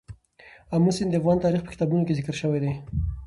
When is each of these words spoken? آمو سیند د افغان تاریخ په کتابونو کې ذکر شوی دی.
آمو 0.75 0.91
سیند 0.95 1.09
د 1.11 1.15
افغان 1.19 1.37
تاریخ 1.45 1.61
په 1.63 1.71
کتابونو 1.73 2.03
کې 2.05 2.17
ذکر 2.19 2.35
شوی 2.41 2.59
دی. 2.63 2.71